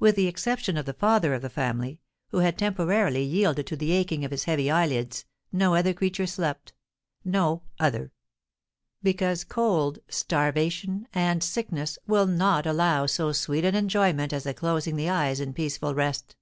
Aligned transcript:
With 0.00 0.16
the 0.16 0.26
exception 0.26 0.76
of 0.76 0.86
the 0.86 0.92
father 0.92 1.34
of 1.34 1.40
the 1.40 1.48
family, 1.48 2.00
who 2.30 2.38
had 2.38 2.58
temporarily 2.58 3.22
yielded 3.22 3.64
to 3.68 3.76
the 3.76 3.92
aching 3.92 4.24
of 4.24 4.32
his 4.32 4.42
heavy 4.42 4.68
eyelids, 4.68 5.24
no 5.52 5.76
other 5.76 5.94
creature 5.94 6.26
slept, 6.26 6.72
no 7.24 7.62
other; 7.78 8.10
because 9.04 9.44
cold, 9.44 10.00
starvation, 10.08 11.06
and 11.14 11.44
sickness 11.44 11.96
will 12.08 12.26
not 12.26 12.66
allow 12.66 13.06
so 13.06 13.30
sweet 13.30 13.64
an 13.64 13.76
enjoyment 13.76 14.32
as 14.32 14.42
the 14.42 14.52
closing 14.52 14.96
the 14.96 15.08
eyes 15.08 15.38
in 15.38 15.52
peaceful 15.52 15.94
rest. 15.94 16.34